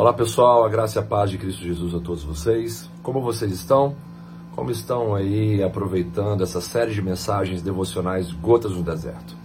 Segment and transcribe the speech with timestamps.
[0.00, 2.88] Olá pessoal, a graça e a paz de Cristo Jesus a todos vocês.
[3.02, 3.96] Como vocês estão?
[4.54, 9.36] Como estão aí aproveitando essa série de mensagens devocionais Gotas no Deserto?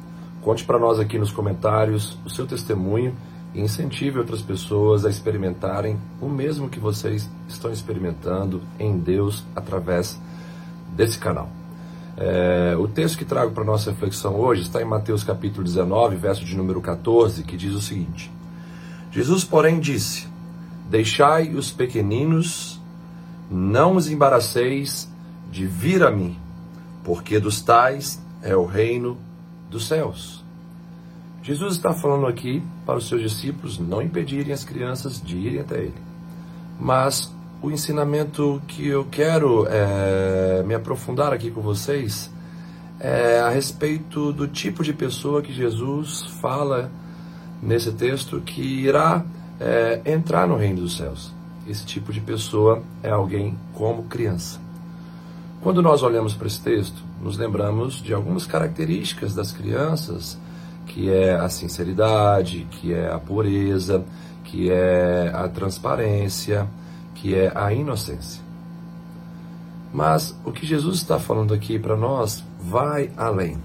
[0.44, 3.16] Conte para nós aqui nos comentários o seu testemunho
[3.52, 10.22] e incentive outras pessoas a experimentarem o mesmo que vocês estão experimentando em Deus através
[10.96, 11.50] desse canal.
[12.16, 16.46] É, o texto que trago para nossa reflexão hoje está em Mateus capítulo 19, verso
[16.46, 18.32] de número 14, que diz o seguinte:
[19.12, 20.32] Jesus, porém, disse:
[20.90, 22.80] Deixai os pequeninos,
[23.50, 25.10] não os embaraceis
[25.52, 26.38] de vir a mim,
[27.04, 29.18] porque dos tais é o reino
[29.70, 30.44] dos céus.
[31.42, 35.80] Jesus está falando aqui para os seus discípulos não impedirem as crianças de irem até
[35.80, 35.94] ele.
[36.80, 42.32] Mas o ensinamento que eu quero é, me aprofundar aqui com vocês
[43.00, 46.90] é a respeito do tipo de pessoa que Jesus fala
[47.62, 49.26] nesse texto que irá
[49.60, 51.32] é, entrar no reino dos céus.
[51.68, 54.60] Esse tipo de pessoa é alguém como criança.
[55.62, 60.38] Quando nós olhamos para esse texto, nos lembramos de algumas características das crianças,
[60.88, 64.04] que é a sinceridade, que é a pureza,
[64.44, 66.68] que é a transparência,
[67.16, 68.44] que é a inocência.
[69.94, 73.58] Mas o que Jesus está falando aqui para nós vai além.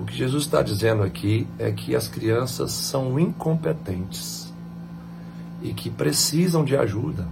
[0.00, 4.47] O que Jesus está dizendo aqui é que as crianças são incompetentes
[5.62, 7.26] e que precisam de ajuda,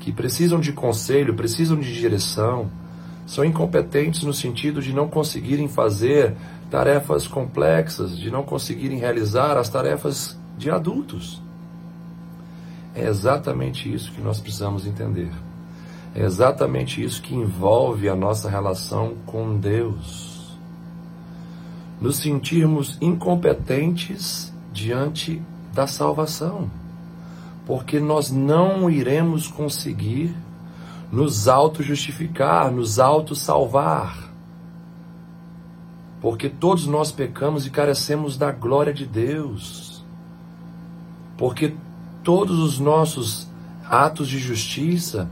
[0.00, 2.70] que precisam de conselho, precisam de direção,
[3.26, 6.34] são incompetentes no sentido de não conseguirem fazer
[6.70, 11.40] tarefas complexas, de não conseguirem realizar as tarefas de adultos.
[12.94, 15.30] É exatamente isso que nós precisamos entender.
[16.14, 20.56] É exatamente isso que envolve a nossa relação com Deus.
[22.00, 26.70] Nos sentirmos incompetentes diante da salvação
[27.66, 30.34] porque nós não iremos conseguir
[31.10, 34.30] nos auto-justificar, nos auto-salvar.
[36.20, 40.04] Porque todos nós pecamos e carecemos da glória de Deus.
[41.36, 41.74] Porque
[42.22, 43.48] todos os nossos
[43.88, 45.28] atos de justiça,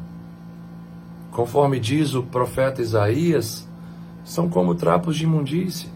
[1.30, 3.66] conforme diz o profeta Isaías,
[4.24, 5.88] são como trapos de imundície.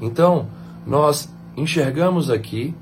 [0.00, 0.46] Então,
[0.86, 2.74] nós enxergamos aqui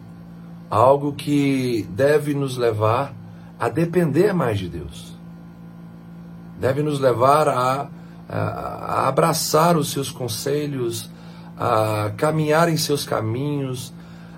[0.70, 3.14] algo que deve nos levar
[3.58, 5.14] a depender mais de Deus.
[6.58, 7.88] Deve nos levar a,
[8.28, 11.10] a, a abraçar os seus conselhos,
[11.56, 13.92] a caminhar em seus caminhos,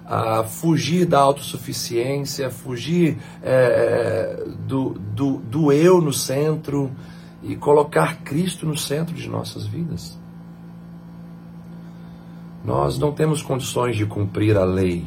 [0.07, 6.91] a fugir da autossuficiência, fugir é, do, do, do eu no centro
[7.43, 10.19] e colocar Cristo no centro de nossas vidas.
[12.65, 15.07] Nós não temos condições de cumprir a lei,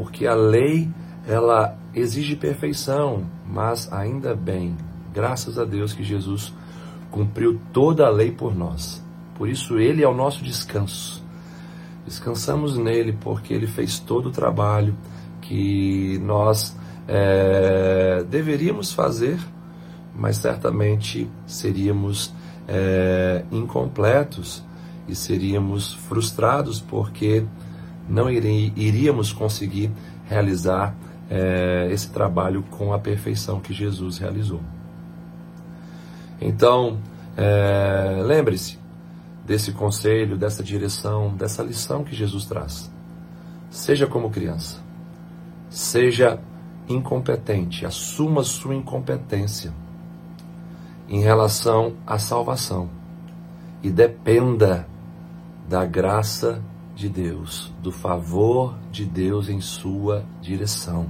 [0.00, 0.88] porque a lei
[1.28, 4.74] ela exige perfeição, mas ainda bem,
[5.12, 6.54] graças a Deus que Jesus
[7.10, 9.04] cumpriu toda a lei por nós.
[9.34, 11.22] Por isso ele é o nosso descanso.
[12.06, 14.96] Descansamos nele porque ele fez todo o trabalho
[15.42, 16.74] que nós
[17.06, 19.38] é, deveríamos fazer,
[20.16, 22.32] mas certamente seríamos
[22.66, 24.64] é, incompletos
[25.06, 27.44] e seríamos frustrados porque
[28.08, 29.90] não iríamos conseguir
[30.28, 30.94] realizar
[31.30, 34.60] é, esse trabalho com a perfeição que Jesus realizou.
[36.40, 36.98] Então,
[37.36, 38.78] é, lembre-se
[39.44, 42.90] desse conselho, dessa direção, dessa lição que Jesus traz.
[43.70, 44.80] Seja como criança,
[45.68, 46.40] seja
[46.88, 49.72] incompetente, assuma sua incompetência
[51.08, 52.88] em relação à salvação
[53.82, 54.86] e dependa
[55.68, 56.62] da graça
[56.94, 61.06] de Deus, do favor de Deus em sua direção.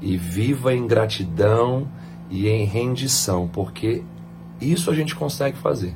[0.00, 1.88] E viva em gratidão
[2.30, 4.02] e em rendição, porque
[4.60, 5.94] isso a gente consegue fazer.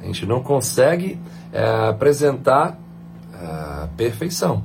[0.00, 1.18] A gente não consegue
[1.52, 2.78] é, apresentar
[3.32, 4.64] a é, perfeição,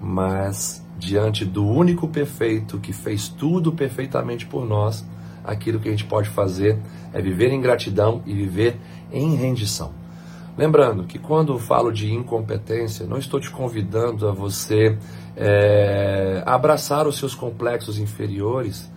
[0.00, 5.04] mas diante do único perfeito que fez tudo perfeitamente por nós,
[5.44, 6.78] aquilo que a gente pode fazer
[7.12, 8.78] é viver em gratidão e viver
[9.10, 10.01] em rendição.
[10.56, 14.98] Lembrando que quando falo de incompetência, não estou te convidando a você
[15.34, 18.90] é, abraçar os seus complexos inferiores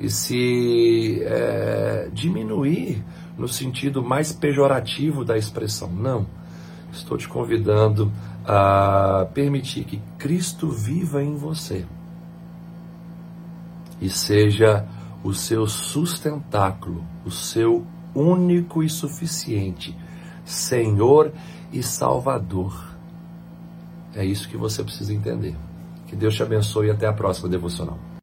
[0.00, 3.04] e se é, diminuir
[3.36, 5.90] no sentido mais pejorativo da expressão.
[5.90, 6.26] Não.
[6.90, 8.10] Estou te convidando
[8.46, 11.84] a permitir que Cristo viva em você
[14.00, 14.86] e seja
[15.22, 17.84] o seu sustentáculo, o seu
[18.14, 19.94] único e suficiente
[20.46, 21.32] Senhor
[21.72, 22.96] e Salvador.
[24.14, 25.54] É isso que você precisa entender.
[26.06, 27.98] Que Deus te abençoe e até a próxima devocional.